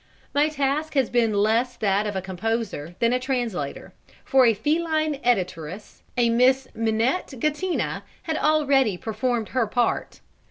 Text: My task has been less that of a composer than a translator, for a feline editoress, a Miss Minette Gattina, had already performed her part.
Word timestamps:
My 0.33 0.49
task 0.49 0.95
has 0.95 1.11
been 1.11 1.31
less 1.31 1.75
that 1.77 2.07
of 2.07 2.15
a 2.15 2.23
composer 2.23 2.95
than 2.97 3.13
a 3.13 3.19
translator, 3.19 3.93
for 4.25 4.47
a 4.47 4.55
feline 4.55 5.19
editoress, 5.23 6.01
a 6.17 6.31
Miss 6.31 6.67
Minette 6.73 7.35
Gattina, 7.37 8.01
had 8.23 8.35
already 8.37 8.97
performed 8.97 9.49
her 9.49 9.67
part. 9.67 10.19